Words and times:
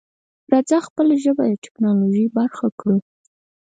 راځه 0.51 0.77
خپله 0.87 1.13
ژبه 1.23 1.43
د 1.47 1.53
ټکنالوژۍ 1.63 2.25
برخه 2.37 2.67
کړو. 2.79 2.97